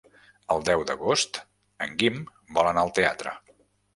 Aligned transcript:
El 0.53 0.63
deu 0.69 0.79
d'agost 0.91 1.37
en 1.87 1.93
Guim 2.03 2.17
vol 2.57 2.71
anar 2.73 2.87
al 2.87 2.95
teatre. 3.01 3.37